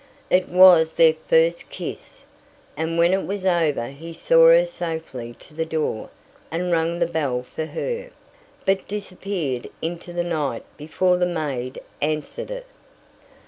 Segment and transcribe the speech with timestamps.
[0.31, 2.23] It was their first kiss,
[2.75, 6.09] and when it was over he saw her safely to the door
[6.49, 8.09] and rang the bell for her,
[8.65, 12.65] but disappeared into the night before the maid answered it.